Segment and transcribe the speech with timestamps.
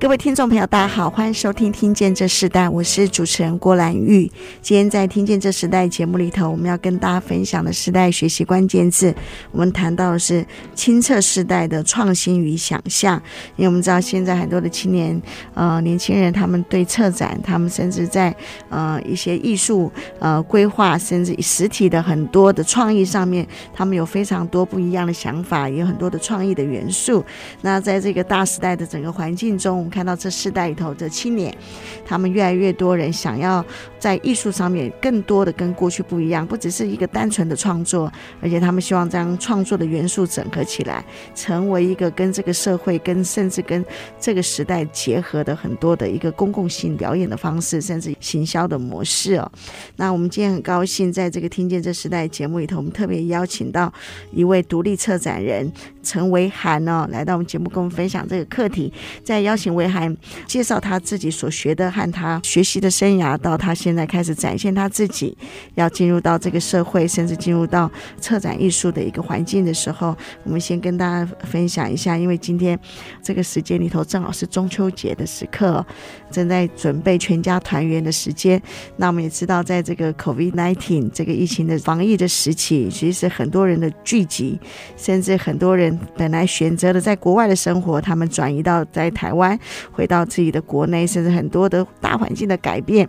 [0.00, 4.30] 各位听众朋友，大家好，欢迎收听《听见这时代》，我是主持人郭兰玉。
[4.62, 9.12] 今天在《听见这时代》节目里头，我们要跟大家分享的时代学习关键字，
[9.50, 13.20] 我们谈到的是青策时代的创新与想象。
[13.56, 15.20] 因为我们知道，现在很多的青年
[15.54, 18.32] 呃年轻人，他们对策展，他们甚至在
[18.68, 27.24] 呃一些艺术呃规划，甚至实体的很多的创意上面，他们有非常多不一样的想法，也有很多的创意的元素。
[27.62, 31.56] 那在这个大时代的整个环境中，看到这世代里头的青年，
[32.04, 33.64] 他们越来越多人想要
[33.98, 43.84] 在艺术上面更多的跟过去不一样，不只是一个单纯的创作，而且他们希望将创作的元素整合起来，成为一个跟这个社会、跟甚至跟
[44.18, 49.50] 这个时代结合的很多的一个公共性表演的方式，甚至行销的模式哦。
[49.96, 53.92] 那我们今天很高兴，在这个听见这时代节目里头，我们特别邀请到
[54.32, 55.70] 一位独立策展人
[56.02, 58.92] 陈维涵哦，来到我们节目跟我们分享这个课题，
[59.22, 59.68] 再邀请。
[59.78, 60.14] 维涵
[60.46, 65.36] 介绍他自己所学的和他学习的生涯，到他现在开始展现他自己，
[65.76, 72.78] 要进入到这个社会，甚至进入到策展艺术的一个环境的时候，我们先跟大家分享一下，因为今天
[73.22, 75.86] 这个时间里头正好是中秋节的时刻，
[76.30, 78.60] 正在准备全家团圆的时间。
[78.96, 84.58] 那我们也知道，在这个 COVID-19 这个疫情的防疫的时期，其实很多人的聚集，
[84.96, 89.58] 甚至很多人本来选择了在国外的生活，他们转移到在台湾。
[89.92, 93.08] 回到自己的国内，甚至很多的大环境的改变，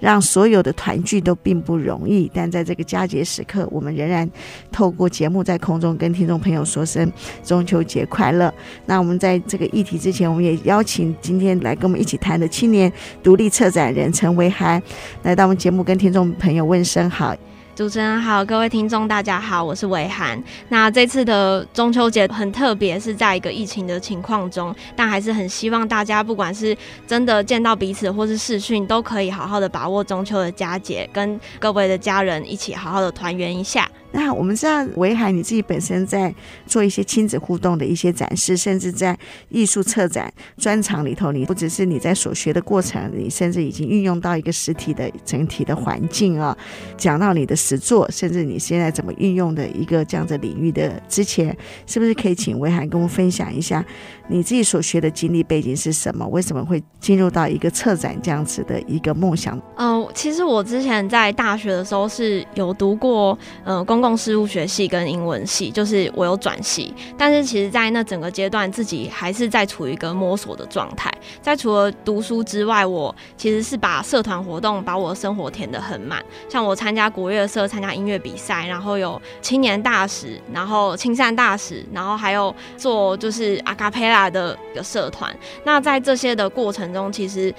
[0.00, 2.30] 让所有的团聚都并不容易。
[2.34, 4.28] 但在这个佳节时刻，我们仍然
[4.72, 7.10] 透过节目在空中跟听众朋友说声
[7.42, 8.52] 中秋节快乐。
[8.86, 14.80] 那我们在这个议题之前，我们也邀请今天来跟我们一起谈的青年独立策展人陈维涵
[15.24, 17.34] 来到我们节目，跟听众朋友问声好。
[17.74, 20.40] 主持人好，各位听众大家好，我是维涵。
[20.68, 26.76] 那这次的中秋节很特别，是在一个疫情的情况中，但还是很希望大家不管是
[27.08, 33.90] 真的见到彼此，或是视讯，都可以好好的把握中秋的佳节，跟各位的家人一起好好的团圆一下。
[34.14, 36.32] 那我们知道维涵你自己本身在
[36.66, 46.56] 做一些亲子互动的一些展示，甚至在艺术策展专场里头，你不只是你在所学的过程，你甚至已经运用到一个实体的整体的环境啊，
[46.96, 53.84] 讲到你的实作，甚至你现在怎么运用的一个这样子领域的之前，是不是可以请维涵跟我们分享一下
[54.28, 56.24] 你自己所学的经历背景是什么？
[56.28, 59.60] 为什么会进入到一个策展这样子的一个梦想？
[59.76, 64.03] 嗯、其实我之前在大学的时候是有读过嗯、呃、公。
[64.04, 71.10] 共事务学系跟英文系，就是我有转系，但是其实，在那整个阶段，自己还是在处于一个摸索的状态。
[71.40, 85.34] 在除了读书之外，我其实是把社团活动把我的生活填得很满，像我参加国乐社，参加音乐比赛，然后有青年大使，然后亲善大使，然后还有做就是阿卡贝拉的一个社团。
[85.64, 87.54] 那在这些的过程中，其实。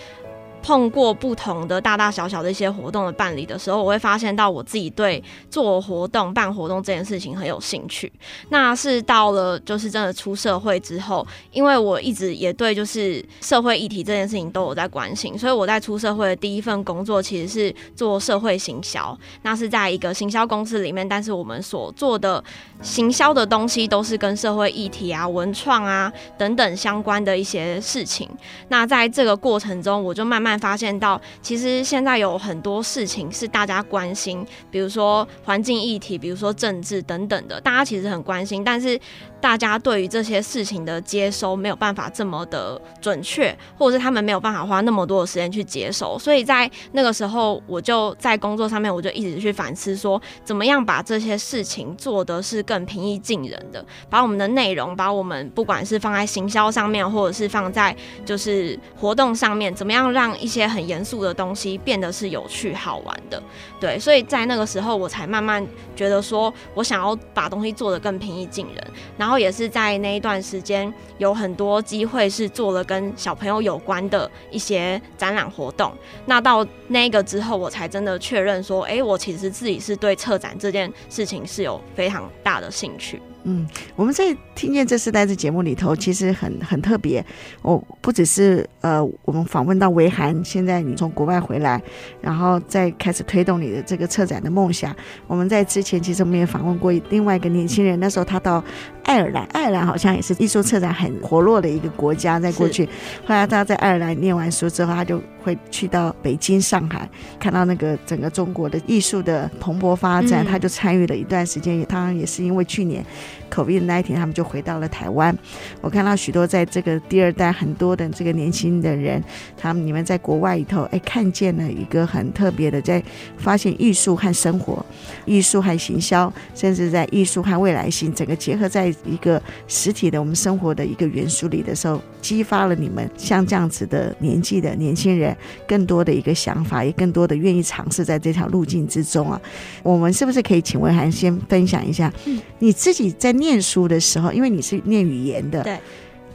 [0.66, 8.12] 碰过不同的大大小小的一些活动的办理的时候，我会发现到我自己对做活动、办活动这件事情很有兴趣。
[8.50, 19.16] 那是到了就是真的出社会之后，因为我一直也对就是社会议题这件事情都有在关心，所以我在出社会的第一份工作其实是做社会行销。
[19.44, 22.44] 那是在一个行销公司里面，但是我们所做的
[22.82, 28.28] 行销的东西都是跟社会议题啊、文创啊等等相关的一些事情。
[28.70, 30.54] 那在这个过程中，我就慢慢。
[30.57, 38.99] 发现到，其实现在有很多事情是大家关心，比如说环境议题，比如说政治等等的，大家其实很关心，但是
[39.46, 57.96] 大家对于这些事情的接收没有办法这么的准确，或者是他们没有办法花那么多的时间去接收，所以在那个时候，我就在工作上面，我就一直去反思说，怎么样把这些事情做的是更平易近人的，把我们的内容，把我们不管是放在行销上面，或者是放在
[58.26, 63.40] 就是活动上面，怎么样让一些很严肃的东西变得是有趣好玩的。
[63.80, 65.64] 对，所以在那个时候，我才慢慢
[65.96, 68.84] 觉得说我想要把东西做得更平易近人。
[69.20, 75.91] 然后也是在那一段时间，有很多机会是做了跟小朋友有关的一些展览活动。
[76.26, 83.22] 那到那个之后，我才真的确认说，哎，我其实自己是对策展这件事情是有非常大的兴趣。
[83.47, 87.23] 嗯，我们在听见这世代的节目里头，其实很很特别。
[87.61, 91.79] 我不只是呃，我们访问到维涵，现在你从国外回来，
[92.22, 94.96] 然后再开始推动你的这个策展的梦想。
[95.28, 98.64] 我们在之前其实我们也访问过另外一个年轻人，那时候他到
[99.05, 102.85] 爱尔兰，爱尔兰好像也是艺术策展很活络的一个国家，在过去。
[103.25, 107.09] 后来他在爱尔兰念完书之后，他就会去到北京、上海，
[107.40, 111.81] 看到那个整个中国的艺术的蓬勃发展，他就参与了一段时间。
[111.85, 113.05] 当然也是因为去年。
[113.52, 115.34] COVID-19，他们就回到了台湾。
[115.79, 119.23] 我看到许多在这个第二代很多的这个年轻的人，
[119.55, 123.01] 他们你们在国外里头，哎，看见了一个很特别的，在
[123.37, 124.84] 发现艺术和生活、
[125.25, 135.38] 艺术和行销，甚至在艺术和未来性整个结合在一个实体的我们生活的一个元素里的时候，激发了你们像这样子的年纪的年轻人
[135.68, 139.40] 更多的一个想法，也更多的愿意尝试在这条路径之中啊。
[139.84, 143.36] 我们是不是可以请文涵先分享一下，嗯你自己在？
[143.36, 145.78] 念书的时候，因为你是念语言的，对，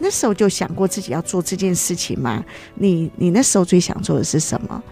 [0.00, 2.44] 那时候就想过自己要做这件事情吗？
[2.74, 4.84] 你你那时候最想做的是什么？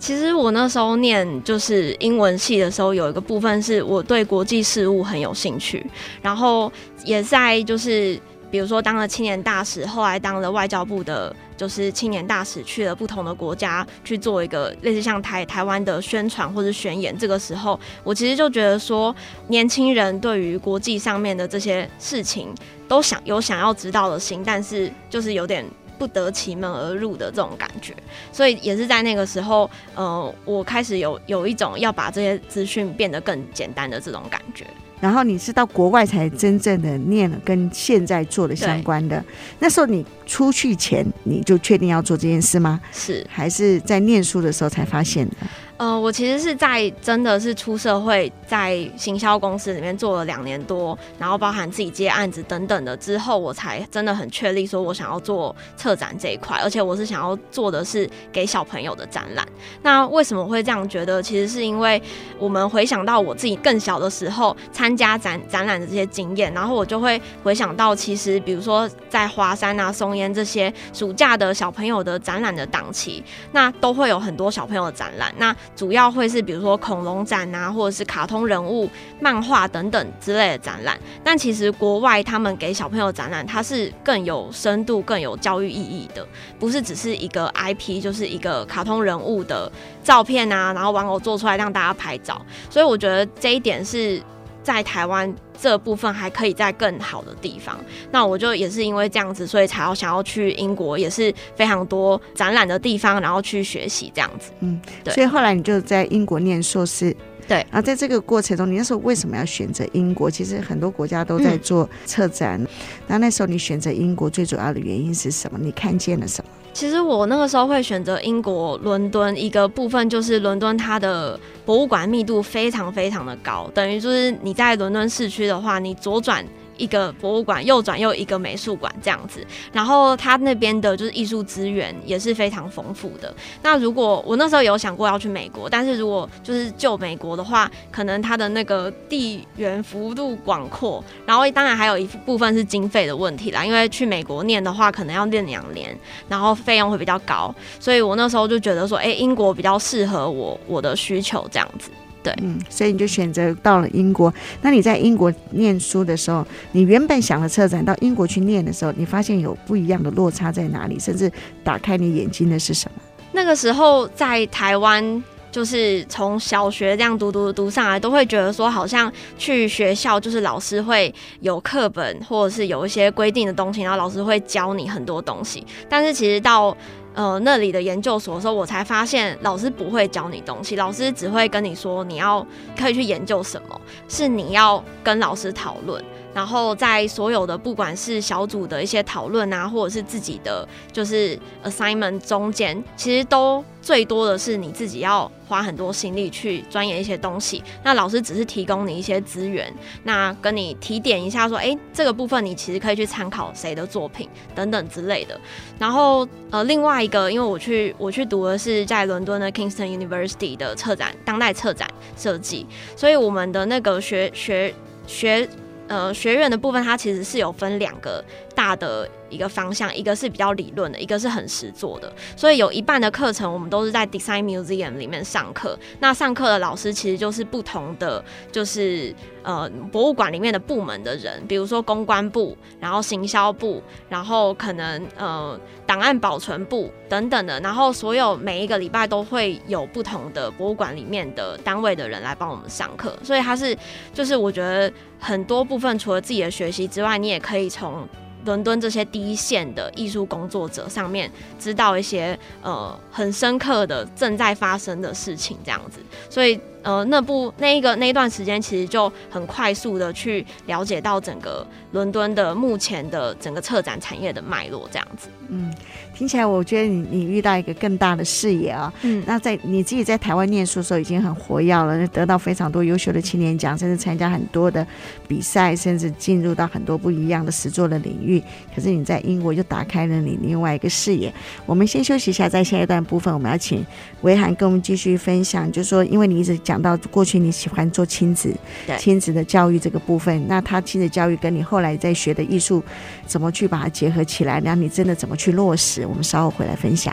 [0.00, 5.86] 其实我那时候念就是英文系的时候，有一个部分是我对国际事务很有兴趣，
[6.20, 6.72] 然后
[7.04, 8.18] 也在就是
[8.50, 11.36] 比如说当了青年大使，后来当了外交部的。
[11.60, 17.14] 就是青年大使去了不同的国家去做一个类似像台台湾的宣传或者宣言。
[17.18, 19.14] 这个时候，我其实就觉得说，
[19.48, 22.48] 年轻人对于国际上面的这些事情
[22.88, 25.62] 都想有想要知道的心，但是就是有点
[26.00, 27.94] 不得其门而入的这种感觉。
[28.32, 34.66] 所以也是在那个时候，呃，我开始有有一种要把这些资讯变得更简单的这种感觉。
[34.98, 39.22] 然后你是到国外才真正的念了跟现在做的相关的。
[39.58, 42.80] 那时候你出去前你就确定要做这件事吗？
[42.92, 45.36] 是，还是在念书的时候才发现的？
[45.80, 59.48] 呃，我其实是在真的是出社会，在行销公司里面做了两年多，然后包含自己接案子等等的之后，我才真的很确立说我想要做策展这一块，而且我是想要做的是给小朋友的展览。
[59.80, 61.22] 那为什么会这样觉得？
[61.22, 62.02] 其实是因为
[62.38, 75.32] 我们回想到我自己更小的时候参加展展览的这些经验，然后我就会回想到，其实比如说在华山啊、松烟这些暑假的小朋友的展览的档期，那都会有很多小朋友的展览。
[75.38, 78.88] 那主要会是比如说恐龙展啊，或者是卡通人物、
[79.18, 80.98] 漫画等等之类的展览。
[81.24, 86.26] 但其实国外他们给小朋友展览，它是更有深度、更有教育意义的，
[86.58, 89.70] 不是只是一个 IP，就是一个卡通人物的
[90.04, 92.44] 照片啊，然后玩偶做出来让大家拍照。
[92.68, 94.20] 所以我觉得这一点是
[94.62, 95.34] 在台湾。
[95.62, 97.78] 这部分还可以在更好的地方，
[98.10, 104.52] 那我就也是因为这样子，所以才要想要去英国，也是非常多展览的地方，然后去学习这样子。
[104.60, 105.12] 嗯，对。
[105.12, 107.14] 所以后来你就在英国念硕士，
[107.50, 107.66] 对。
[107.72, 110.30] 那在这个过程中，你那时候为什么要选择英国？
[110.30, 112.64] 其实很多国家都在做策展，
[113.08, 115.58] 那、嗯、那时候你选择英国最主要的原因是什么？
[115.60, 116.50] 你看见了什么？
[116.72, 126.46] 其实我那个时候会选择英国伦敦，一个部分就是伦敦它的博物馆密度非常非常的高，等于就是你在伦敦市区的话，你左转。
[126.80, 133.32] 一个博物馆，右转又一个美术馆这样子，然后他那边的就是艺术资源也是非常丰富的。
[133.62, 145.94] 那如果我那时候有想过要去美国，但是如果就是就美国的话，可能它的那个地缘幅度广阔，然后当然还有一部分是经费的问题啦，因为去美国念的话，可能要念两年，
[146.28, 151.90] 然后费用会比较高，所以我那时候就觉得说，哎，英国比较适合我我的需求这样子。
[152.22, 154.32] 对，嗯，所以你就选择到了英国。
[154.60, 160.98] 那你在英国念书的时候，你原本想的策展，到英国去念的时候，你发现有不一样的落差在哪里？
[160.98, 161.30] 甚至
[161.64, 163.02] 打开你眼睛的是什么？
[163.32, 165.22] 那个时候在台湾，
[165.52, 175.64] 就是从小学这样读读读上来，都会觉得说，好像去学校就是老师会有课本，或者是有一些规定的东西，然后老师会教你很多东西。
[175.88, 176.76] 但是其实到
[177.14, 182.46] 呃，那里的研究所的时候，我才发现老师不会教你东西，老师只会跟你说你要
[182.78, 186.02] 可以去研究什么，是你要跟老师讨论。
[186.32, 197.62] 然后在所有的不管是小组的一些讨论啊，或者是自己的就是 assignment 中间，其实都最多的是你自己要花很多心力去钻研一些东西。
[197.82, 199.72] 那老师只是提供你一些资源，
[200.04, 205.38] 那跟你提点一下说，哎，这个部分你其实可以去参考谁的作品等等之类的。
[205.78, 214.72] 然后呃，另外一个，因为我去我去读的是在伦敦的 Kingston University 的策展当代策展设计，所以我们的那个学学
[215.08, 215.48] 学。
[215.90, 222.12] 呃，学院的部分它其实是有分两个大的一个方向，一个是比较理论的，一个是很实作的。
[222.36, 225.78] 所以有一半的课程我们都是在 Design Museum 里面上课。
[226.00, 237.60] 那上课的老师其实就是不同的，就是呃博物馆里面的部门的人，比如说公关部，然后行销部，然后可能呃档案保存部等等的。
[237.60, 243.16] 然后所有每一个礼拜都会有不同的博物馆里面的单位的人来帮我们上课。
[243.22, 243.76] 所以它是
[244.12, 244.92] 就是我觉得。
[245.22, 248.08] 很多部分除了自己的学习之外，你也可以从
[248.44, 256.00] 伦敦这些第一线的艺术工作者上面知道一些呃很深刻的正在发生的事情，这样子。
[256.28, 265.28] 所以呃，那部那一个那一段时间，其实就很快速的去了解到整个伦敦的目前的整个策展产业的脉络，这样子。
[265.48, 265.72] 嗯。
[266.12, 268.92] 听起来，我觉得你你遇到一个更大的视野啊。
[269.00, 274.86] 嗯，那在你自己在台湾念书的时候已经很活跃了，得到非常多优秀的青年奖，甚至参加很多的
[275.26, 278.42] 比赛，甚至进入到很多不一样的实作的领域。
[278.74, 281.32] 可是你在英国就打开了你另外一个视野。
[281.64, 283.82] 我们先休息一下，在下一段部分，我们要请
[284.20, 288.54] 维涵跟我们继续分享，就是说，因为你一直讲到过去你喜欢做亲子
[288.96, 292.80] 亲子的教育这个部分，那他亲子教育跟你后来在学的艺术
[293.26, 296.06] 怎么去把它结合起来，然后你真的怎么去落实？
[296.06, 297.12] 我们稍后回来分享。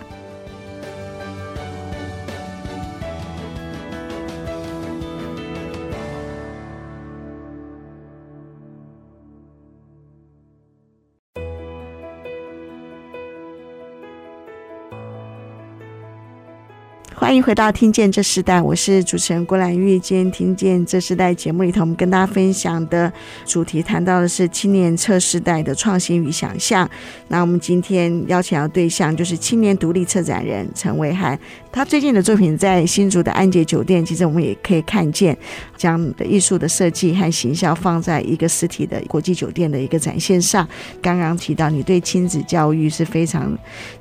[17.27, 19.99] 欢迎回到《听见这时代》，我是主持人郭兰玉。
[19.99, 23.11] 今天《听见这时代》节目里头，我们跟大家分享的
[23.45, 26.89] 主题谈到的是青年策世代的创新与想象。
[27.27, 31.37] 那我们今天邀请到的对象就是青年独立策展人陈维涵。
[31.69, 35.37] 他最近的作品在新竹的安捷酒店，其实我们也可以看见，
[35.75, 40.65] 将的艺术的设计和形象放在一个实体的国际酒店的一个展现上。
[41.01, 43.53] 刚刚提到你对亲子教育是非常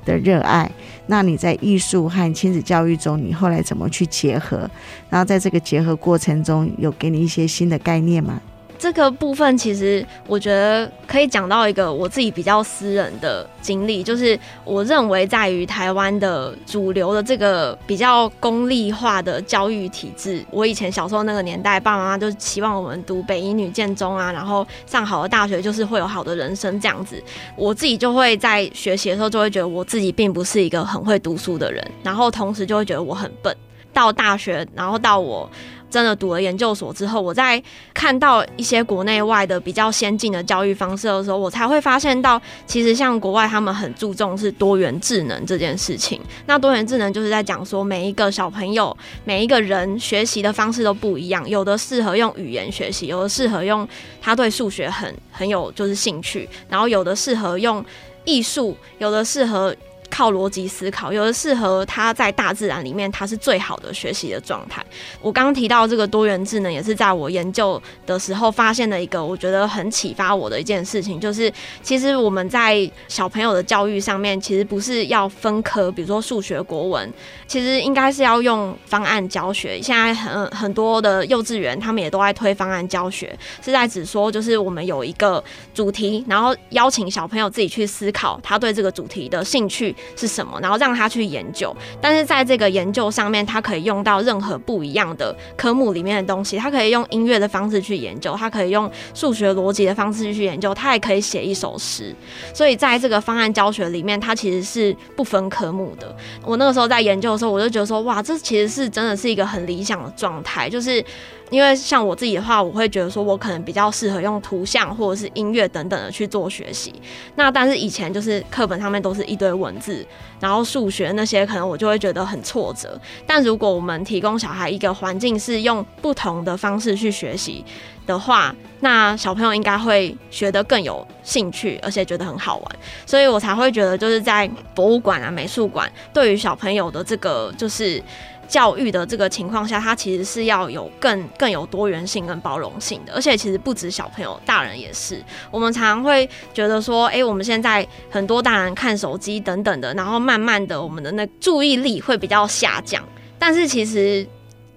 [0.05, 0.71] 的热爱，
[1.07, 4.69] 那你在艺术和亲子教育中，你后来怎么去结合？
[5.09, 8.41] 然后在这个结合过程中，有给你一些新的概念吗？
[8.79, 27.21] 这个部分其实我觉得可以讲到一个我自己比较私人的经历，就是我认为在于台湾的主流的这个比较功利化的教育体制，我以前小时候那个年代，爸爸妈妈就期望我们读北一女、建中啊，然后上好的大学就是会有好的人生这样子。
[27.55, 33.55] 我自己就会在学习的时候就会觉得我自己并不是一个很会读书的人，然后同时就会觉得我很笨。
[33.93, 35.49] 到大学，然后到我。
[35.89, 37.61] 真的读了研究所之后，我在
[37.93, 46.21] 看到一些国内外的比较先进的教育方式的时候，我才会发现到，其实像国外他们很注重是多元智能这件事情。
[46.45, 53.87] 那多元智能就是在讲说，每一个小朋友、每一个人学习的方式都不一样，有的适合用语言学习，有的适合用
[54.21, 57.83] 他对数学很很有就是兴趣，然后有的适合用
[58.25, 59.75] 艺术，有的适合。
[60.09, 64.83] 靠逻辑思考，有的适合他在大自然里面，他是最好的学习的状态。
[65.21, 77.13] 我刚刚提到这个多元智能，也是在我研究的时候发现的一个我觉得很启发我的一件事情，就是其实我们在小朋友的教育上面，其实不是要分科，比如说数学、国文，
[77.45, 79.81] 其实应该是要用方案教学。
[79.81, 89.95] 现在很很多的幼稚园，他们也都在推方案教学，是在指说就是我们有一个主题，然后邀请小朋友自己去思考他对这个主题的兴趣。
[90.15, 90.59] 是什么？
[90.61, 96.57] 然后让他去研究，但是在这个研究上面，他可以用到任何不一样的科目里面的东西。
[96.57, 102.15] 他可以用音乐的方式去研究，他可以用数学逻辑的方式去研究，他也可以写一首诗。
[102.53, 106.15] 所以在这个方案教学里面，它其实是不分科目的。
[106.43, 111.03] 我那个时候在研究的时候，我就觉得说，哇，这其实是真的是一个很理想的状态，就是。
[111.49, 116.93] 因为像我自己的话，我会觉得说，我可能比较适合用图像或者是音乐等等的去做学习。
[117.35, 120.05] 那但是以前就是课本上面都是一堆文字，
[120.41, 122.99] 然后数学那些可能我就会觉得很挫折。
[123.25, 127.63] 但如果我们提供小孩一个环境是用不同的方式去学习
[128.05, 132.75] 的话，那小朋友应该会学得更有兴趣，而且觉得很好玩。
[133.05, 138.03] 所以我才会觉得，就是在博物馆啊、美术馆，对于小朋友的这个就是。
[138.47, 145.21] 教育的这个情况下，它其实是要有更更有多元性跟包容性的，而且其实不止小朋友，大人也是。
[145.51, 153.03] 我们常常会觉得说，哎、我们现在很多大人看手机等等的，然后慢慢的我们的那注意力会比较下降。
[153.37, 154.25] 但是其实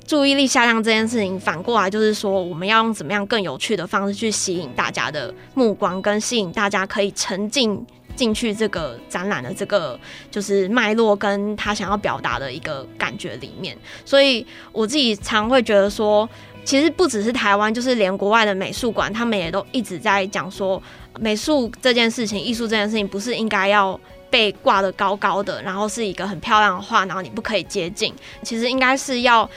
[0.05, 7.87] 注意力下降这件事情，反过来就是说，我们要用怎么样更有趣的方式去吸引大家的目光，跟吸引大家可以沉浸。
[8.17, 9.99] 进去这个展览的这个
[10.31, 16.29] 就是脉络，跟他想要表达的一个感觉里面，所以我自己常会觉得说，
[16.64, 20.83] 其实不只是台湾，就是连国外的美术馆，他们也都一直在讲说，
[21.19, 23.99] 美术这件事情，艺术这件事情，不是应该要
[24.29, 28.14] 被挂得高高的，然后是一个很漂亮的画，然后你不可以接近。
[28.43, 29.49] 其实应该是要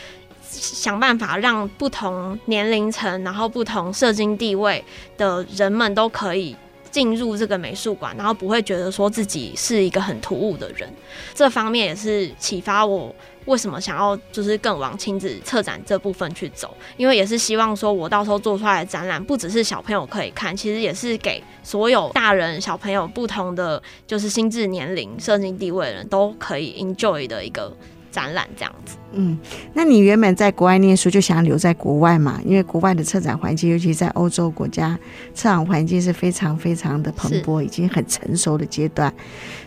[0.50, 4.83] 想办法让不同年龄层，然后不同社经地位
[5.17, 6.55] 的人们都可以。
[6.93, 10.88] 进入这个美术馆，然后不会觉得说自己是一个很突兀的人，
[11.33, 13.13] 这方面也是启发我
[13.45, 27.75] 为什么想要就是更往亲子策展这部分去走，因为也是希望说我到时候做出来的展览不只是小朋友可以看，其实也是给所有大人小朋友不同的就是心智年龄、社经地位的人都可以 enjoy 的一个。
[28.13, 29.36] 展览这样子，嗯，
[29.74, 32.39] 那你原本在国外念书就想留在国外嘛？
[32.46, 34.96] 因为国外的策展环境，尤其在欧洲国家，
[35.34, 39.12] 策展环境是非常非常的蓬勃，已经很成熟的阶段。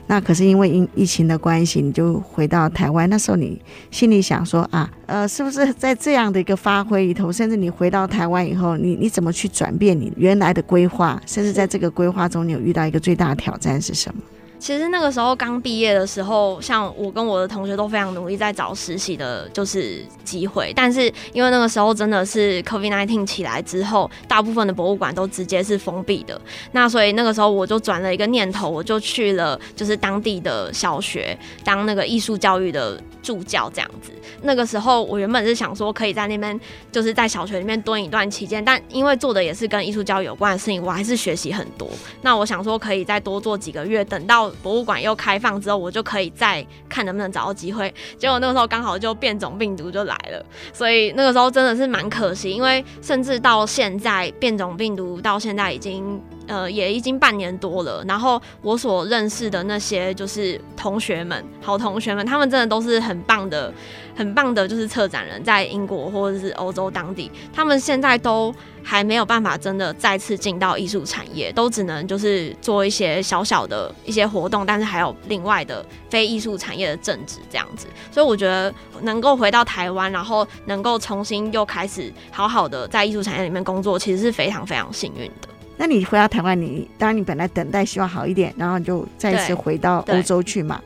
[0.06, 3.10] 那可是因为疫疫情的关系，你就回到台湾。
[3.10, 3.60] 那时候你
[3.90, 11.20] 心里想说啊，呃，是不是在这样的一个发挥里头，甚至你回到台湾以后，你你怎么去转变你原来的规划？
[11.26, 14.22] 甚至在这个规划中，你有遇到一个最大的挑战是什么？
[14.58, 20.72] 其实那个时候刚毕业的时候，像我跟我的同学都非常努力在找实习的，就是机会。
[20.74, 26.40] 但是因为那个时候真的是 COVID-19 起来之后，大部分的博物馆都直接是封闭的。
[26.72, 34.10] 那所以那个时候我就转了一个念头，我就去了就是当地的小学当那个艺术教育的助教这样子。
[34.42, 36.58] 那个时候我原本是想说可以在那边
[36.90, 41.88] 就是在小学里面蹲一段期间，但因为做的也是跟艺术教育有关的事情，我还是学习很多。
[42.22, 44.45] 那我想说可以再多做几个月，等到。
[44.62, 47.92] 博物馆又开放之后，我就可以再看能不能找到机会。
[48.18, 52.50] 结果那个时候刚好就变种病毒就来了，所以那个时候真的是蛮可惜。
[52.50, 56.20] 因为甚至到现在，变种病毒到现在已经。
[56.46, 58.04] 呃，也已经半年多了。
[58.06, 63.72] 然后我所认识的那些就是同学们，好同学们，他们真的都是很棒的，
[64.14, 77.86] 很棒的，就是策展人，在英国或者是欧洲当地，他们现在都还没有办法真的再次进到艺术产业，都只能就是做一些小小的一些活动，但是还有另外的非艺术产业的正职这样子。
[78.12, 78.72] 所以我觉得
[79.02, 85.48] 能够回到台湾，然后能够重新又开始好好的在艺术产业里面工作，其实是非常非常幸运的。
[85.78, 90.80] 那你回到台湾，你当然你本来等待希望好一点，然后你就再一次回到欧洲去嘛。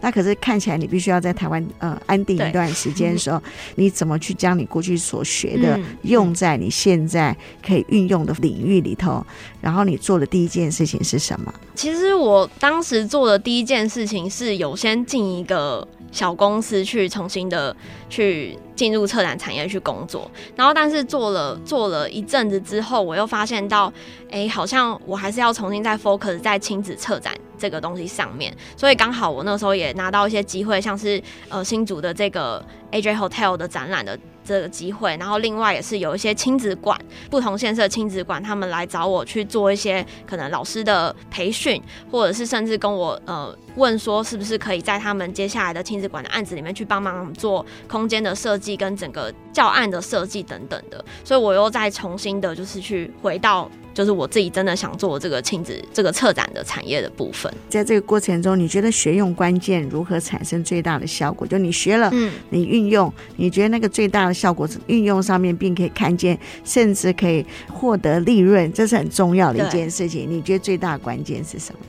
[0.00, 3.42] 那可是看起来你必须要在台湾呃安定一段时间的时候，
[3.76, 9.24] 你怎么去将你过去所学的用在你现在可以运用的领域里头？
[9.60, 11.52] 然后你做的第一件事情是什么？
[11.74, 17.76] 其实我当时做的第一件事情是有先进一个小公司去重新的
[18.08, 18.56] 去。
[18.76, 23.90] 进入策展产业去工作，然后但是做了做了一阵子之后，我又发现到，
[24.30, 34.18] 哎，好像我还是要重新再 focus 在亲子策展这个东西上面，所以刚好我那时候也拿到一些机会，像是呃新竹的这个 AJ Hotel 的展览的。
[34.46, 36.96] 这个机会，然后另外也是有一些亲子馆，
[37.28, 53.68] 不同县市亲子馆，他们来找我去做一些可能老师的培训，或者是甚至跟我呃问说，是不是可以在他们接下来的亲子馆的案子里面去帮忙做空间的设计跟整个教案的设计等等的，所以我又再重新的就是去回到。
[53.96, 57.50] 就是我自己真的想做这个亲子这个策展的产业的部分。
[57.66, 61.46] 在这个过程中，你觉得学用关键如何产生最大的效果？
[61.46, 70.30] 就你学了，嗯，你运用，你觉得那个最大的效果是运用上面，并可以看见，甚至可以获得利润，这是很重要的一件事情。
[70.30, 71.80] 你觉得最大的关键是什么？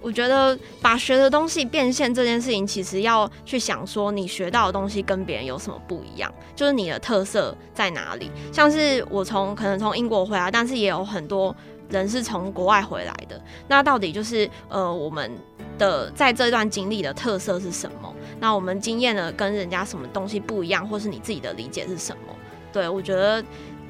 [0.00, 8.30] 我觉得把学的东西变现这件事情，其实要去想说，你学到的东西跟别人有什么不一样，就是你的特色在哪里。
[8.52, 11.54] 像是我从可能从英国回来，但是也有很多
[11.90, 13.40] 人是从国外回来的。
[13.68, 15.30] 那到底就是呃，我们
[15.78, 18.14] 的在这段经历的特色是什么？
[18.38, 22.34] 那我们经验的跟人家什么东西不一样，或是你自己的理解是什么？
[22.72, 23.42] 对，我觉得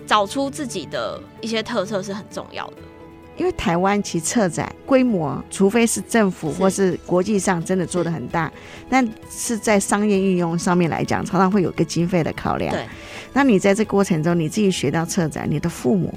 [0.07, 2.77] 找出自己的一些特色是很重要的。
[3.37, 8.51] 因为台湾其策展规模，除非是政府或是国际上真的做的很大，
[8.89, 12.73] 但是在商业运用上面来讲，常常会有个经费的考量。
[12.73, 12.87] 对，
[13.33, 16.13] 那你在这过程中，你自己学到策展，你的父母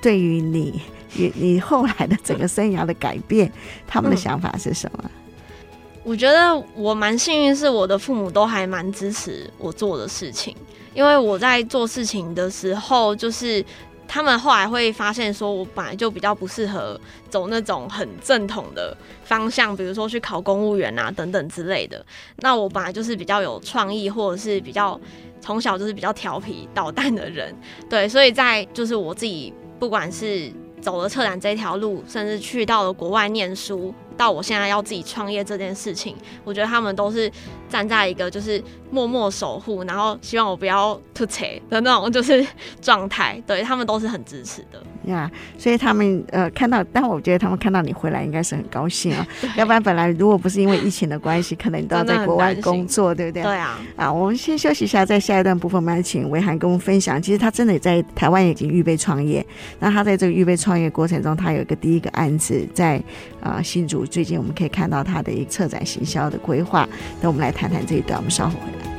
[0.00, 0.80] 对于你
[1.14, 3.50] 你你后来的整个生涯的改变，
[3.86, 5.10] 他们的想法是什么？
[6.02, 10.56] 我觉得我蛮幸运，是我的父母都还蛮支持我做的事情，
[10.94, 13.62] 因为我在做事情的时候，就是
[14.12, 22.04] 他们后来会发现，说我本来就比较不适合走那种很正统的方向，比如说去考公务员啊等等之类的。
[22.38, 25.00] 那我本来就是比较有创意，或者是比较
[25.40, 27.54] 从小就是比较调皮捣蛋的人，
[27.88, 33.94] 对，所以在就是我自己不管是走了策展这条路，甚至去到了国外念书。
[34.20, 37.32] 到我现在要自己创业这件事情，我觉得他们都是
[37.70, 42.46] 站在一个就是默默守护，然后希望我不要吐槽的那种就是
[42.82, 44.78] 状态，对，他们都是很支持的
[45.10, 45.30] 呀。
[45.32, 49.26] Yeah, 所以他们呃看到，但我觉得他们看到你回来应该是很高兴啊。
[49.56, 53.42] 要不然本来如果不是因为疫情的关系，可能你都要在国外工作，对不对？
[53.42, 53.80] 对啊。
[53.96, 57.20] 啊，我们先休息一下，在下一段部分，我们来请维涵跟我们分享。
[57.22, 59.44] 其实他真的在台湾已经预备创业，
[59.78, 62.96] 那他在这个预备创业过程中，他有一个第一个案子在
[63.40, 64.04] 啊、呃、新竹。
[64.10, 66.88] 最近我们可以看到它的一个策展行销的规划，
[67.22, 68.18] 那我们来谈谈这一段。
[68.18, 68.89] 我们稍后回来。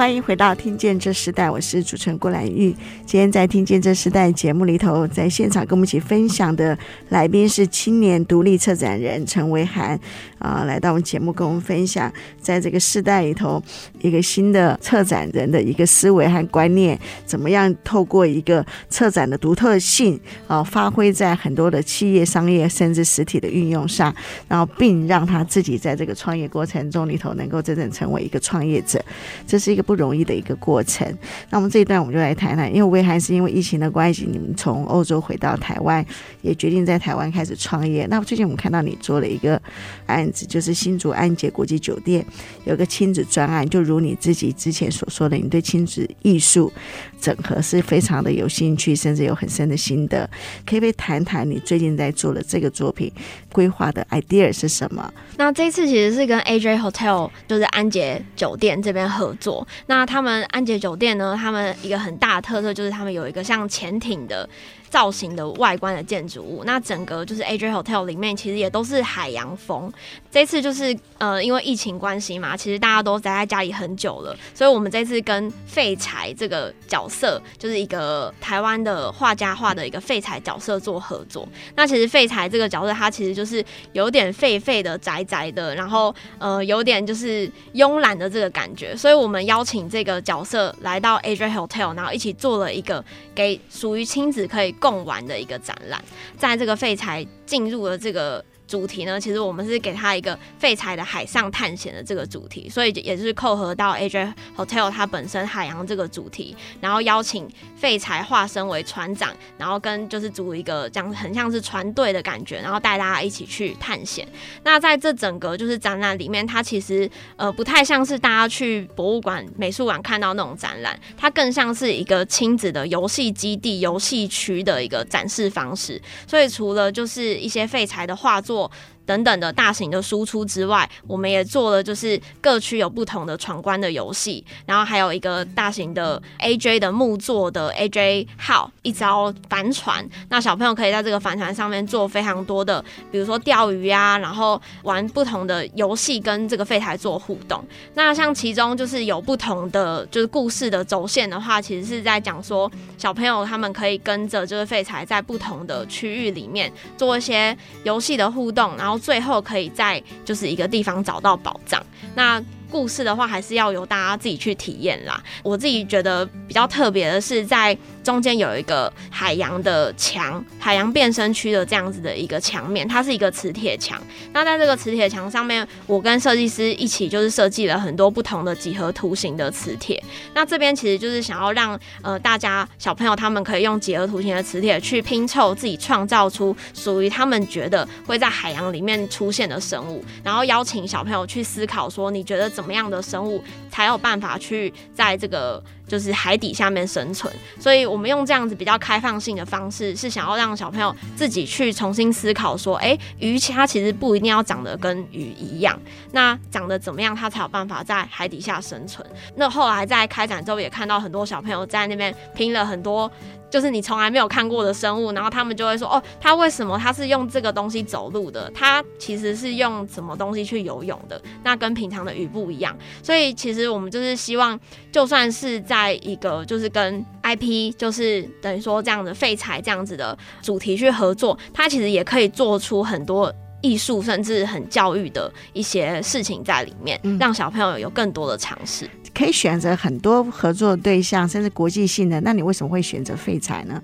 [0.00, 2.74] 欢迎回到《听见这时代》，我是主持人郭兰玉。
[3.04, 6.76] 今天在《听见这时代》节目里头，在现场跟我们一起分享的
[7.10, 10.00] 来宾是青年独立策展人陈维涵
[10.38, 12.10] 啊，来到我们节目跟我们分享，
[12.40, 13.62] 在这个时代里头，
[14.00, 24.14] 一个新的策展人的一个思维和观念，怎么样透过一个策展的独特性啊，发挥在很多的企业、商业甚至实体的运用上，
[24.48, 28.98] 然后并让他自己在这个创业过程中里头能够真正成为一个创业者，
[29.46, 29.84] 这是一个。
[29.90, 31.04] 不容易的一个过程。
[31.48, 36.06] 那我们这一段我们就来谈谈，因为维涵是因为疫情的关系，你们从欧洲回到台湾，
[36.42, 38.06] 也决定在台湾开始创业。
[38.08, 39.60] 那最近我们看到你做了一个
[40.06, 42.24] 案子，就是新竹安捷国际酒店
[42.64, 46.72] 有个亲子专案，就如你自己之前所说的，你对亲子艺术
[47.20, 50.30] 整合是非常的有兴趣，甚至有很深的心得。
[50.64, 53.10] 可以不可以谈谈你最近在做的这个作品
[53.52, 55.12] 规划的 idea 是什么？
[55.36, 59.66] 那这次其实是跟 AJ Hotel，就是安捷酒店这边合作。
[59.86, 61.36] 那他们安捷酒店呢？
[61.38, 64.48] 他们一个很大的特色就是他们有一个像潜艇的。
[64.90, 69.90] 造型的外观的建筑物，那整个就是 AJ Hotel 里面其实也都是海洋风。
[70.32, 81.48] 这次就是呃，因为疫情关系嘛，其实大家都宅在家里很久了，所以我们这次跟废柴这个角色，就是一个台湾的画家画的一个废柴角色做合作。
[81.76, 88.96] 那其实废柴这个角色，他其实就是有点废废的、宅宅的，然后呃，有点就是慵懒的这个感觉。
[88.96, 94.74] 所以我们邀请这个角色来到 AJ Hotel，然后一起做了一个给属于亲子可以。
[94.80, 96.02] 共玩的一个展览，
[96.36, 98.44] 在这个废材进入了这个。
[98.70, 114.24] 主题呢，其实我们是给他一个废柴的海上探险的这个主题，所以也是扣合到 AJ Hotel 它本身海洋这个主题，然后邀请废柴化身为船长，然后跟就是组一个这样很像是船队的感觉，然后带大家一起去探险。
[114.62, 126.00] 那在这整个就是展览里面，它其实呃不太像是大家去博物馆、美术馆看到那种展览，它更像是一个亲子的游戏基地、游戏区的一个展示方式。
[126.28, 128.59] 所以除了就是一些废柴的画作。
[128.68, 128.70] と
[129.06, 147.64] 等等的大型的输出之外，我们也做了就是各区有不同的闯关的游戏，然后还有一个大型的 AJ 的木座的 AJ 号一招帆船，那小朋友可以在这个帆船上面做非常多的，比如说钓鱼啊，然后玩不同的游戏跟这个废柴做互动。
[147.94, 158.99] 那像其中就是有不同的就是故事的轴线的话，其实是在讲说小朋友他们可以跟着就是废柴在不同的区域里面做一些游戏的互动，然后。
[159.00, 161.84] 最后可以在就是一个地方找到宝藏。
[162.14, 165.22] 那故事的话，还是要由大家自己去体验啦。
[165.42, 167.76] 我自己觉得比较特别的是在。
[168.02, 174.00] 中间有一个海洋的墙，海洋变身区的这样子的一个墙面，它是一个磁铁墙。
[174.32, 180.02] 那在这个磁铁墙上面，我跟设计师一起就是设计了很多不同的几何图形的磁铁。
[180.32, 195.62] 那这边其实就是想要让呃大家小朋友他们可以用几何图形的磁铁去拼凑自己创造出属于他们觉得会在海洋里面出现的生物，然后邀请小朋友去思考说，你觉得怎么样的生物才有办法去在这个。
[195.90, 205.76] 就是海底下面生存，所以我们用这样子比较开放性的方式，是想要让小朋友自己去重新思考说，哎、欸，鱼它其实不一定要长得跟鱼一样，
[206.12, 209.04] 那长得怎么样，它才有办法在海底下生存？
[209.34, 213.10] 那后来在开展之后，也看到很多小朋友在那边拼了很多。
[213.50, 218.48] 就是你从来没有看过的生物，然后他们就会说：“哦，它为什么它是用这个东西走路的？
[218.54, 221.20] 它其实是用什么东西去游泳的？
[221.42, 222.72] 那跟平常的鱼不一样。
[223.02, 224.56] 所以其实我们就是希望，
[224.92, 242.18] 就算是在一个就是跟 IP，就是等于说这样的废材这样子的主题去合作，它其实也可以做出很多。”艺术甚至很教育的一些事情在里面，嗯、让小朋友有更多的尝试，可以选择很多合作对象，甚至国际性的。
[242.22, 243.78] 那你为什么会选择废材呢？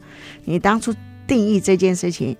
[0.46, 0.94] 你当初
[1.26, 2.34] 定义这件事情，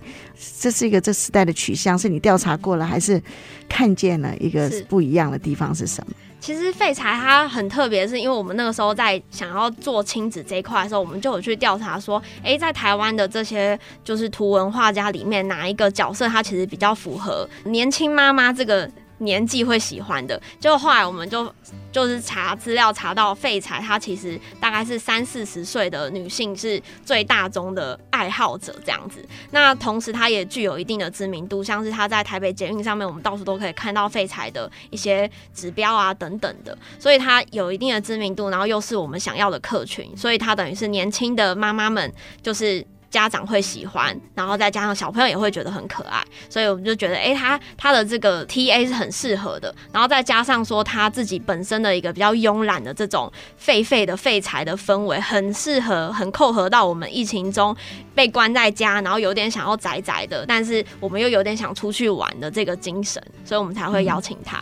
[0.59, 3.21] 这是一个这时代的取向，是你调查过了，还是
[3.69, 6.13] 看见了一个不一样的地方是什么？
[6.39, 18.89] 其实废柴它很特别，是因为我们那个时候在想要做亲子这一块的时候，我们就有去调查说，诶，在台湾的这些就是图文画家里面，哪一个角色他其实比较符合年轻妈妈这个。
[19.19, 21.51] 年纪会喜欢的，就后来我们就
[21.97, 29.27] 就是查资料查到废柴，她其实大概是三四十岁的女性是最大宗的爱好者这样子。
[29.49, 42.85] 那同时她也具有一定的知名度，像是她在台北捷运上面，我们到处都可以看到废柴的一些指标啊等等的，所以她有一定的知名度，然后又是我们想要的客群，所以她等于是年轻的妈妈们就是。
[43.09, 49.73] 家长会喜欢，然后再加上小朋友也会觉得很可爱，所以我们就觉得，哎，他他的这个 TA 是很适合的。
[49.91, 57.75] 然后再加上说他自己本身的一个比较慵懒的这种废废的废材的氛围，很适合，很扣合到我们疫情中
[58.13, 64.61] 被关在家，然后有点想要宅宅的，但是我们又有点想出去玩的这个精神，所以我们才会邀请他。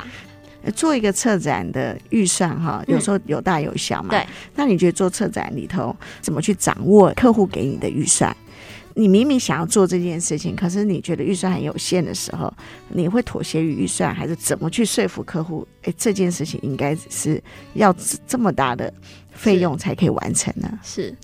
[0.72, 4.10] 做一个策展的预算哈，有时候有大有小嘛。
[4.10, 4.28] 嗯，对。
[4.56, 8.36] 那你觉得做策展里头怎么去掌握客户给你的预算？
[8.98, 12.54] 你明明想要做这件事情，可是你觉得预算很有限的时候，
[12.90, 15.68] 你会妥协于预算，还是怎么去说服客户？
[15.84, 17.42] 哎，这件事情应该是
[17.74, 17.94] 要
[18.26, 18.94] 这么大的
[19.34, 20.80] 费用才可以完成呢？
[20.82, 21.10] 是。
[21.10, 21.16] 是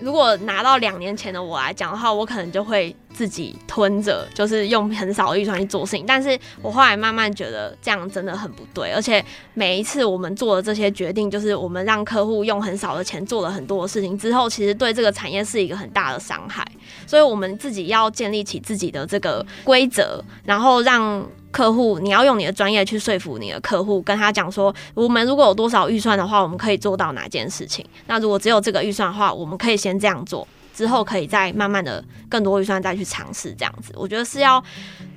[0.00, 6.06] 如果拿到两年前的我来讲的话，我可能就会自己吞着，就是用很少的预算去做事情。
[6.06, 16.66] 但是我后来慢慢觉得这样真的很不对，而且每一次我们做的这些决定，就是我们让客户用很少的钱做了很多的事情之后，其实对这个产业是一个很大的伤害。
[17.06, 21.22] 所以我们自己要建立起自己的这个规则，然后让。
[21.52, 27.84] 客户，你要用你的专业去说服你的客户，跟他讲说，我们如果有多少预算的话，我们可以做到哪件事情。
[28.06, 33.92] 那如果只有这个预算的话，我们可以先这样做，之后可以再慢慢的更多预算再去尝试这样子。
[33.96, 34.62] 我觉得是要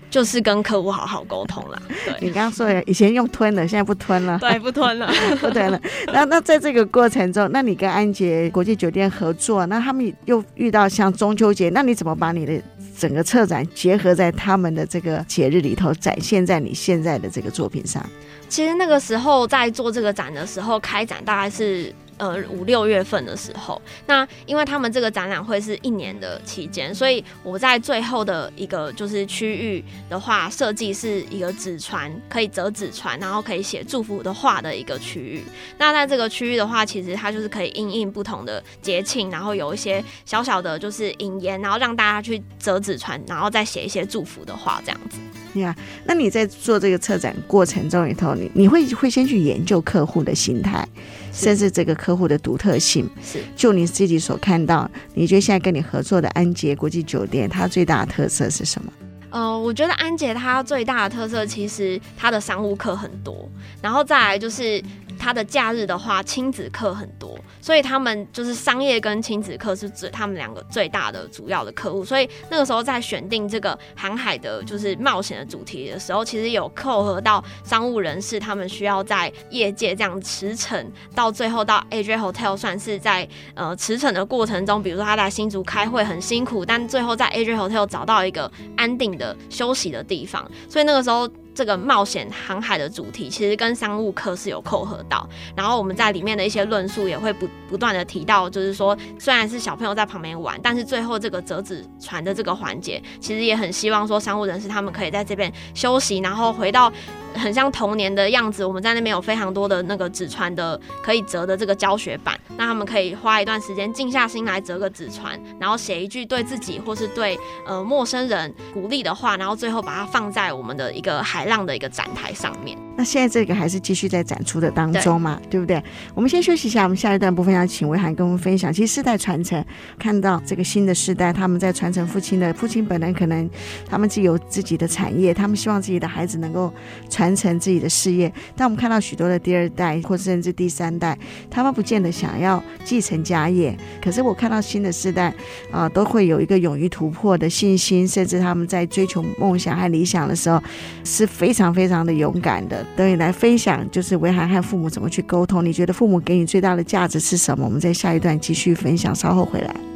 [0.10, 1.82] 就是跟客户好好沟通啦。
[2.06, 5.12] 对，你刚刚说的以前用吞的，现在不吞了，对，不吞了，
[5.42, 5.80] 不吞了。
[6.13, 12.62] 那那在这个过程中，那你跟安杰国际酒店合作，那他们又遇到像中秋节，那你怎么把你的？
[12.96, 18.06] 整个策展结合在他们的这个节日里头，展现在你现在的这个作品上。
[18.48, 21.92] 其实那个时候在做这个展的时候，开展大概是。
[22.17, 35.43] 呃，五六月份的时候，那因为他们这个展览会是一年的期间，所以我在最后的一个就是区域的话，设计是一个纸船，可以折纸船，然后可以写祝福的话的一个区域。
[35.78, 45.17] 那在这个区域的话，其实它就是可以因应不同的节庆，然后有一些小小的就是引言，然后让大家去折纸船，然后再写一些祝福的话，这样子。
[45.56, 50.88] 呀，那你在做这个策展过程中里头，你你会会先去研究客户的心态，
[51.32, 53.10] 甚至这个客户的独特性。
[53.24, 58.92] 是，就你自己所看到，你觉得现在跟你合作的安捷国际酒店，它最大的特色是什么？
[59.30, 63.50] 呃，我觉得安捷它最大的特色，其实它的商务客很多，
[63.82, 64.82] 然后再来就是。
[65.19, 72.04] 他的假日的话，亲子课很多，所以他们就是商业跟亲子课是最他们两个最大的主要的客户。
[72.04, 91.30] 所以那个时候在选定这个航海的，就是冒险的主题的时候，其实有扣合到商务人士，他们需要在业界这样驰骋，到最后到 AJ Hotel 算是在呃驰骋的过程中，比如说他在新竹开会很辛苦，但最后在 AJ Hotel 找到一个安定的休息的地方，所以那个时候。
[91.54, 106.92] 这个冒险航海的主题其实跟商务课是有扣合到，然后我们在里面的一些论述也会不不断的提到，就是说虽然是小朋友在旁边玩，但是最后这个折纸船的这个环节，其实也很希望说商务人士他们可以在这边休息，然后回到
[107.36, 108.65] 很像童年的样子。
[108.65, 122.78] 我们在那边有非常多的那个纸船的可以折的这个教学板，那他们可以花一段时间静下心来折个纸船，然后写一句对自己或是对呃陌生人鼓励的话，然后最后把它放在我们的一个海浪的一个展台上面。
[122.96, 125.84] 那现在这个还是继续在展出的当中嘛，对，不对？
[126.13, 128.72] 我们先休息一下，我们下一段部分要请维涵跟我们分享。
[128.72, 129.63] 其实世代传承，
[129.98, 133.50] 看到这个新的世代，他们在传承父亲的，父亲本人可能
[133.89, 136.72] 他们既有自己的产业，他们希望自己的孩子能够
[137.10, 138.32] 传承自己的事业。
[138.56, 141.16] 但我们看到许多的第二代或甚至第三代，
[141.52, 143.78] 他们不见得想要继承家业。
[144.02, 145.34] 可是我看到新的世代
[145.72, 150.62] 啊、都会有一个勇于突破的信心，甚至他们在追求梦想和理想的时候，
[151.04, 152.86] 是非常非常的勇敢的。
[152.96, 155.64] 等你来分享，就是维涵和父母怎么去沟通？
[155.64, 157.66] 你觉得父母给你最大的价值是什么？
[157.66, 159.92] 我们在下一段继续分享，稍后回来。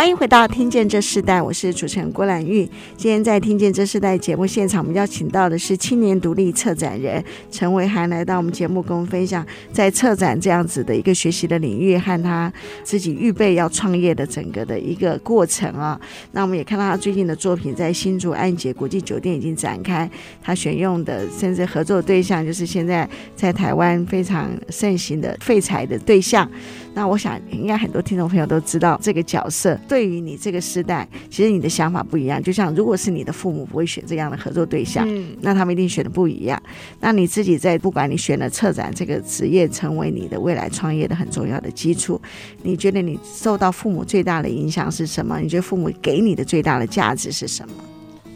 [0.00, 2.66] 欢迎回到《听见这世代》，我是主持人郭兰玉。
[2.96, 12.50] 今天在《听见这世代》节目现场，我们邀请到的是青年独立策展人陈维涵来到我们节目，跟我们分享在策展这样子的一个学习的领域和他
[12.82, 16.00] 自己预备要创业的整个的一个过程啊。
[16.32, 20.10] 那我们也看到他最近的作品在新竹安捷国际酒店已经展开，
[20.42, 26.50] 他选用的甚至合作对象就是现在在台湾非常盛行的废材的对象。
[26.94, 29.78] 那我想应该很多听众朋友都知道这个角色。
[29.90, 32.40] 对于你这个时代，其实你的想法不一样。
[32.40, 36.62] 就像如果是你的父母不会选这样的合作对象，嗯，那他们一定选的不一样。
[37.00, 42.22] 那你自己在不管你选了策展这个职业，成为你的未来创业的很重要的基础，
[42.62, 45.40] 你觉得你受到父母最大的影响是什么？
[45.40, 47.74] 你觉得父母给你的最大的价值是什么？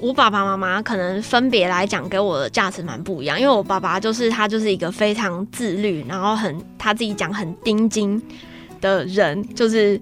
[0.00, 8.20] 我爸爸妈妈可能分别来讲给我的价值蛮不一样，因为我爸爸就是他就是一个非常自律，然后很他自己讲很钉金
[8.80, 10.00] 的人，就是。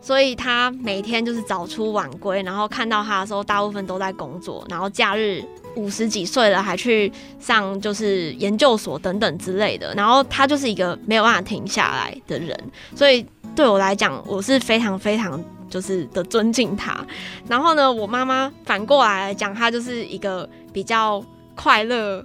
[0.00, 5.44] 所以他每天就是早出晚归，然后看到他的时候，大部分都在工作，然后假日
[5.76, 12.58] 五十几岁了还去上就是研究所等等之类的，然后他就是一个没有办法停下来的人，
[12.96, 17.04] 所以对我来讲，我是非常非常就是的尊敬他。
[17.46, 21.22] 然后呢，我妈妈反过来讲，她就是一个比较
[21.54, 22.24] 快乐。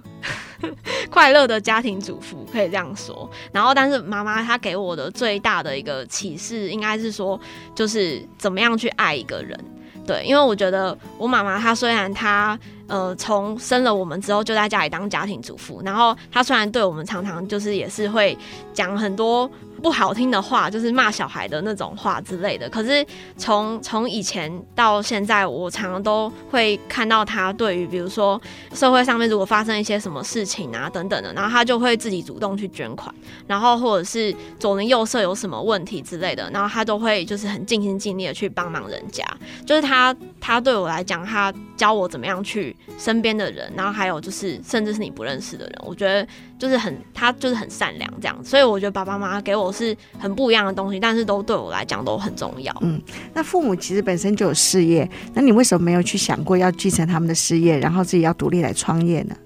[1.10, 7.38] 快乐的家庭主妇可以这样说，然后但是妈妈她给我的最大的一个启示，应该是说，
[7.74, 9.58] 就是怎么样去爱一个人。
[10.06, 18.36] 对，因为我觉得我妈妈她虽然她呃从生了我们之后就在家里当家庭主妇，然后她虽然对我们常常就是也是会
[18.72, 19.50] 讲很多。
[19.82, 22.68] 不好听的话，就是骂小孩的那种话之类的。
[22.68, 23.04] 可是
[23.36, 28.40] 从从以前到现在，我常常都会看到他对于，比如说
[28.72, 33.14] 社会上面如果发生一些什么事情啊等等的，然后他就会自己主动去捐款，
[33.46, 39.24] 然后或者是左邻右舍有什么问题之类的，然后他都会就是很尽心尽力的去帮忙人家。
[39.64, 46.26] 就是他他对我来讲，他教我怎么样去身边的人，然后还有就是甚至是你不认识的人，我觉得。
[46.58, 52.74] 就是很，他就是很善良这样，所以我觉得爸爸妈妈给我是很不一样的东西，但是都对我来讲都很重要。
[52.80, 53.00] 嗯，
[53.34, 59.36] 那父母其实本身就有事业，那你为什么没有去想过要继承他们的事业，然后自己要独立来创业呢？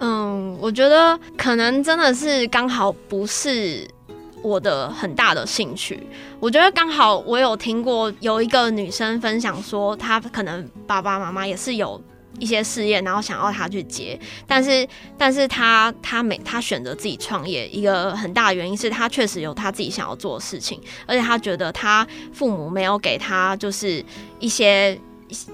[0.00, 3.88] 嗯，我觉得可能真的是刚好不是
[4.42, 5.98] 我的很大的兴趣。
[6.38, 12.00] 我觉得刚好我有听过有一个女生分享说，她可能爸爸妈妈也是有。
[12.38, 24.04] 一些事业，然后想要他去接，但是，但是他他没他选择自己创业，一个很大的原因是他确实有他自己想要做的事情，而且他觉得他父母没有给他就是
[24.38, 24.98] 一些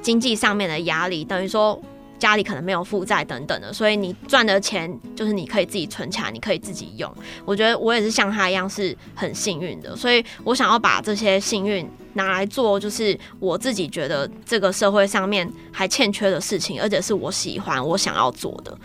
[0.03, 1.81] 经济上面的压力，等于说。
[2.18, 7.12] 家里可能没有负债等等的，所以你赚的钱就是你可以自己存起来，你可以自己用。
[7.44, 18.77] 我觉得我也是像他一样是很幸运的，所以我想要把这些幸运拿来做，就是我自己觉得这个社会上面还欠缺的事情，而且是我喜欢、我想要做的。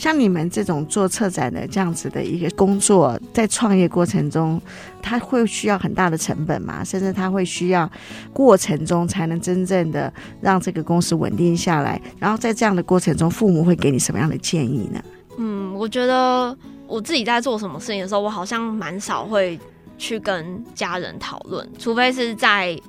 [0.00, 4.58] 像你们这种做策展的这样子的一个工作，在创业过程中，
[5.02, 6.82] 他会需要很大的成本嘛？
[6.82, 7.88] 甚至他会需要
[8.32, 10.10] 过程中才能真正的
[10.40, 12.00] 让这个公司稳定下来。
[12.18, 14.98] 然后在这样的过程中，父母会给你什么样的建议呢？
[15.36, 19.60] 嗯，我觉得我自己在做什么事情的时候，我好像蛮少会
[19.98, 22.80] 去跟家人讨论，除非是在。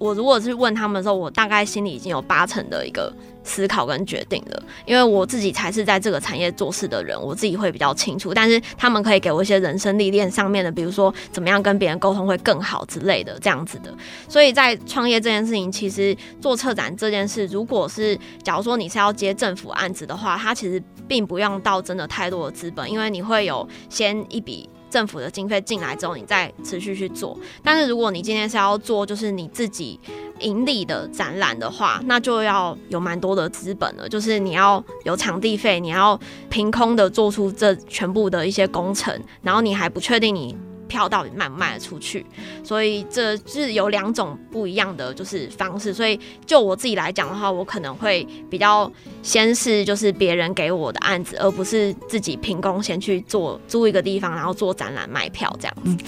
[0.00, 3.12] 我如果是问他们的时候，我大概心里已经有八成的一个
[3.44, 8.32] 思考跟决定了，因为我自己才是在这个产业做事的人，我自己会比较清楚。
[8.32, 13.94] 但是他们可以给我一些人生历练上面的，比如说怎么样跟别人沟通会更好之类的这样子的。
[14.26, 24.66] 所以在创业这件事情，其实做策展这件事，如果是假如说你是要接政府案子的话，它其实并不用到真的太多的资本，因为你会有先一笔。
[24.90, 27.38] 政府的经费进来之后，你再持续去做。
[27.62, 29.98] 但是如果你今天是要做就是你自己
[30.40, 34.08] 盈利的展览的话，那就要有蛮多的资本了。
[34.08, 40.56] 就是你要有场地费，你要凭空的做出这全部的一些工程，然后你还不确定你。
[40.90, 42.26] 票到底卖不卖得出去？
[42.64, 45.94] 所以这是有两种不一样的就是方式。
[45.94, 48.90] 所以就我自己来讲的话，我可能会比较
[49.22, 55.82] 先是就是别人给我的案子，而不是自己凭空先去做租一个地方，然后做展览卖票这样子。
[55.84, 55.98] 嗯，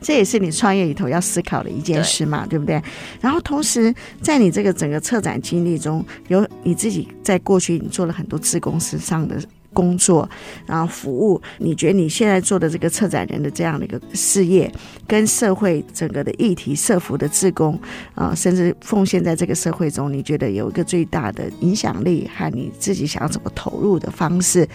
[0.00, 2.82] 这也是你创业里头要思考的一件事嘛，对，对不对？
[3.20, 9.40] 然后同时在你这个整个策展经历中，有你自己在过去你做了很多自公司上的。
[9.72, 10.28] 工作，
[10.66, 14.72] 然后服务，你觉得你现在做的这个策展人的这样的一个事业，
[15.06, 17.78] 跟社会整个的议题、社福的志工
[18.14, 24.68] 啊、甚至奉献在这个社会中，你觉得有一个最大的影响力和你自己想要怎么投入的方式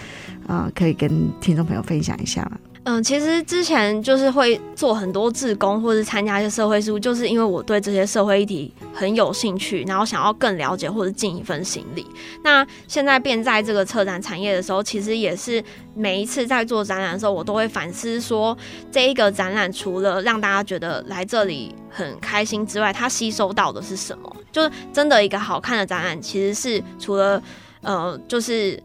[0.47, 1.09] 啊、可以跟
[1.41, 2.57] 听众朋友分享一下吗？
[2.89, 12.07] 嗯，其实之前就是会做很多志工，或是参加一些社会事务，就是因为我对这些社会议题很有兴趣，然后想要更了解或者尽一份心力。
[12.45, 15.61] 那现在变在这个策展产业的时候，其实也是
[15.95, 18.57] 每一次在做展览的时候，我都会反思说，
[18.89, 24.33] 这一个展览除了让大家觉得来这里很开心之外，它吸收到的是什么？
[24.49, 27.43] 就是真的一个好看的展览，其实是除了
[27.81, 28.81] 呃，就是。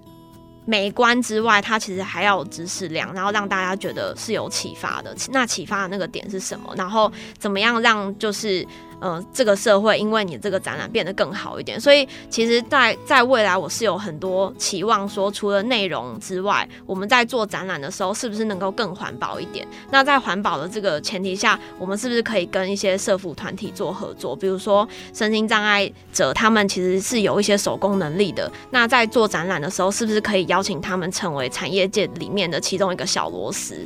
[0.65, 5.17] 美观之外，它其实还要有知识量，然后让大家觉得是有启发的。
[5.31, 6.73] 那启发的那个点是什么？
[6.77, 8.67] 然后怎么样让就是。
[9.03, 19.67] 呃，这个社会因为你这个展览变得更好一点，所以其实在，在在未来我是有很多期望，说除了内容之外，我们在做展览的时候，是不是能够更环保一点？
[19.91, 24.37] 那在环保的这个前提下，我们是不是可以跟一些社福团体做合作？
[24.37, 28.49] 比如说身心障碍者，他们其实是有一些手工能力的。
[28.71, 33.77] 那在做展览的时候，是不是可以邀请他们成为产业界里面的其中一个小螺丝？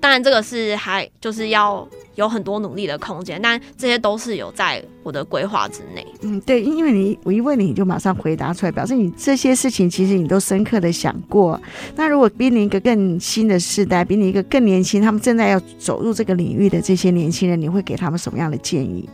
[0.00, 1.86] 当然，这个是还就是要。
[2.14, 6.06] 有很多努力的空间，但这些都是有在我的规划之内。
[6.22, 11.60] 嗯，对，因为你我一问你，你就马上回答出来，表示你这些事情其实你都深刻的想过。
[11.96, 19.08] 那如果比你一个更新的世代，比你一个更年轻，他们正在要走入这个领域的这些年轻人，你会给他们什么样的建议？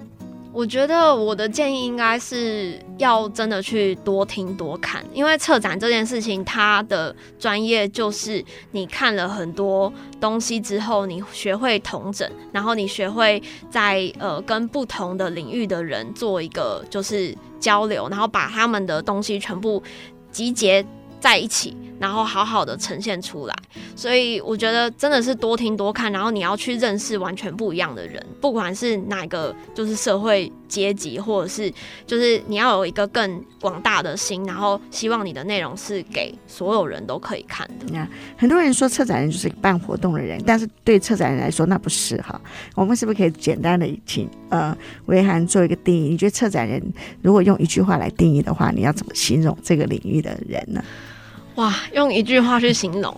[0.58, 13.40] 我觉得我的建议应该是要真的去多听多看，因为策展这件事情，它的专业就是你看了很多东西之后，你学会统整，然后你学会
[13.70, 19.80] 在呃跟不同的领域的人做一个就是交流，然后把他们的东西全部
[20.32, 20.84] 集结
[21.20, 21.76] 在一起。
[22.00, 23.54] 然后好好的呈现出来，
[23.96, 31.68] 所以我觉得真的是多听多看，然后你要去认识完全不一样的人，不管是哪个就是社会阶级，或者是
[32.06, 37.86] 就是你要有一个更广大的心，然后希望你的内容是给所有人都可以看的。
[37.92, 42.40] 那很多人说策展人就是办活动的人，但是对策展人来说那不是哈。
[42.76, 44.72] 我们是不是可以简单的请呃
[45.06, 46.10] 维涵做一个定义？
[46.10, 46.80] 你觉得策展人
[47.22, 50.80] 如果用一句话来定义的话，你要怎么形容这个领域的人呢？
[51.58, 53.12] 哇，用一句话去形容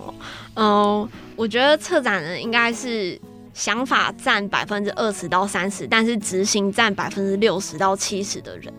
[0.55, 3.21] 哦，嗯、我觉得策展人应该是
[3.53, 8.73] 想法占百分之二十到三十，但是执行占百分之六十到七十的人。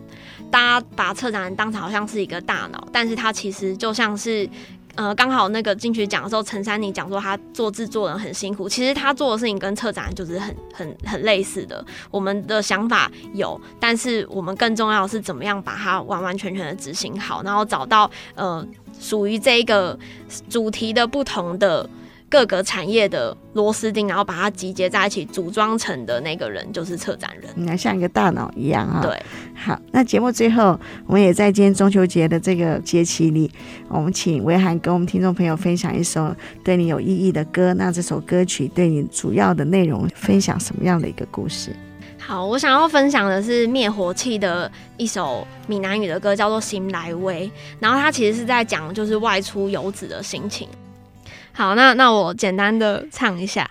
[0.50, 4.50] 大家把策展人当成好像是一个大脑，但是他其实就像是，
[4.96, 11.82] 呃，刚好那个金曲奖的时候，陈珊妮讲说他做制作人很辛苦，其实他做的事情跟策展人就是很很很类似的。
[12.10, 18.66] 我们的想法有，但是我们更重要的是怎么样把它完完全全的执行好，然后找到呃。
[19.02, 19.98] 属于这一个
[20.48, 21.88] 主题的不同的
[22.30, 29.02] 各个产业的螺丝钉，然后把它集结在一起组装成的那个人就是策展人，你看像一个大脑一样啊。
[29.02, 29.20] 对，
[29.54, 33.50] 好，那节目最后，我们也在今天中秋节的这个节气里，
[33.88, 36.34] 我们请维涵跟我们听众朋友分享一首
[36.64, 37.74] 对你有意义的歌。
[37.74, 41.76] 那这首歌曲对你主要的内容分享什么样的一个故事？
[42.24, 47.32] 好，我想要分享的是灭火器的一首闽南语的歌，叫做《心内话》，
[47.80, 50.68] 然后它其实是在讲就是外出游子的心情。
[51.52, 53.68] 好，那那我简单的唱一下。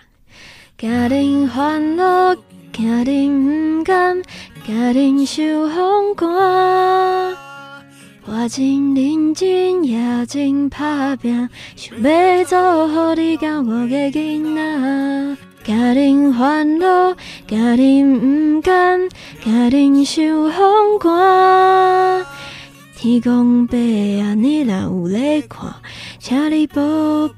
[0.78, 2.36] 家庭欢乐，
[2.72, 4.22] 家庭不甘，
[4.66, 7.36] 家庭受风寒，
[8.26, 15.51] 我真认真也真打拼，想要做好你甲我的囡仔。
[15.64, 17.14] 家庭烦恼，
[17.46, 18.18] 家庭
[18.56, 19.08] 不甘，
[19.44, 22.26] 家庭受风寒。
[22.96, 25.72] 天公伯啊，你若有在看，
[26.18, 26.82] 请你保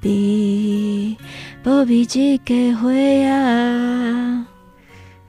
[0.01, 1.17] 庇，
[1.63, 2.91] 保庇这个花
[3.29, 4.47] 啊！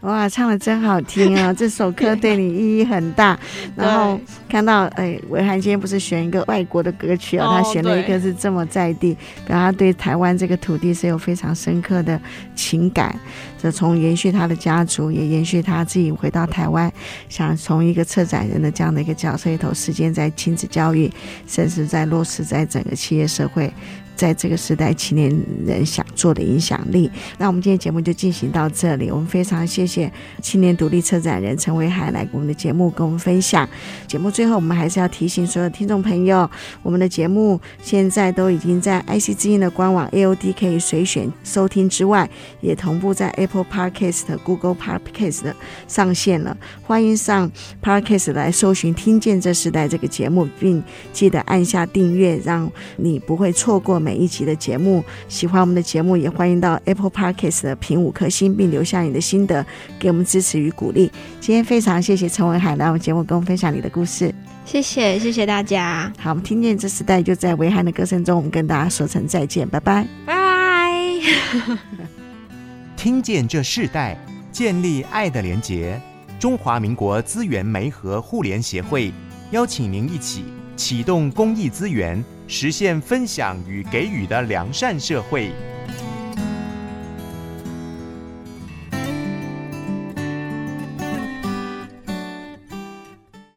[0.02, 1.52] 哇，唱得真好听啊！
[1.52, 3.38] 这首歌对你意义很大。
[3.76, 4.20] 然后
[4.56, 9.14] 看到，哎，维涵今天不是选一个外国的歌曲啊，哦、他选了一个是这么在地，
[9.46, 12.18] 表达他对台湾这个土地是有非常深刻的
[12.56, 13.14] 情感。
[13.62, 16.90] 这从延续他的家族，也延续他自己回到台湾，
[17.28, 21.12] 想从一个策展人的这样的一个角色里头，实践在亲子教育，
[21.46, 23.70] 甚至在落实在整个企业社会。
[24.16, 25.30] 在这个时代，青年
[25.66, 27.12] 人想做的影响力。
[27.38, 29.12] 那我们今天节目就进行到这里。
[29.12, 30.10] 我们非常谢谢
[30.42, 33.68] 青年独立策展人陈维海来我们的节目跟我们分享。
[34.08, 36.48] 节目最后，最后我们还是要提醒所有听众朋友，
[36.84, 42.30] 我们的节目现在都已经在 IC 之音的官网 AOD 可以随选收听之外，
[42.62, 45.52] 也同步在 Apple Podcast、Google Podcast
[45.88, 46.56] 上线了。
[46.84, 54.00] 欢迎上 Podcast 来搜寻《听见这时代》这个节目，并记得按下订阅，让你不会错过。
[54.00, 59.66] 每一集的节目，喜欢我们的节目，也欢迎到 Apple Podcast 的评五颗星，并留下你的心得，
[59.98, 61.12] 给我们支持与鼓励。
[61.42, 64.35] 今天非常谢谢陈文海来我们节目跟我们分享你的故事，
[64.66, 66.12] 谢谢谢谢大家。
[66.20, 71.78] 好，我们听见这时代就在维涵的歌声中，我们跟大家说声再见，拜拜拜拜。
[72.98, 74.18] 听见这世代，
[74.52, 76.02] 建立爱的连结。
[76.40, 79.14] 中华民国资源媒和互联协会
[79.52, 80.44] 邀请您一起
[80.76, 82.22] 启动公益资源。
[82.48, 85.52] 实现分享与给予的良善社会。